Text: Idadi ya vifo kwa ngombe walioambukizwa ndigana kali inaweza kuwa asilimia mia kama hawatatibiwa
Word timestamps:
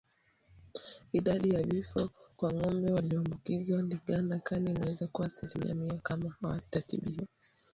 Idadi 1.13 1.49
ya 1.49 1.63
vifo 1.63 2.09
kwa 2.37 2.53
ngombe 2.53 2.91
walioambukizwa 2.91 3.81
ndigana 3.81 4.39
kali 4.39 4.71
inaweza 4.71 5.07
kuwa 5.07 5.27
asilimia 5.27 5.75
mia 5.75 5.99
kama 6.03 6.35
hawatatibiwa 6.41 7.25